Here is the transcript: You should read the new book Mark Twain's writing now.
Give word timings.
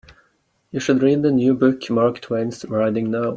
You 0.71 0.79
should 0.79 1.03
read 1.03 1.21
the 1.21 1.29
new 1.29 1.53
book 1.53 1.87
Mark 1.91 2.21
Twain's 2.21 2.65
writing 2.65 3.11
now. 3.11 3.29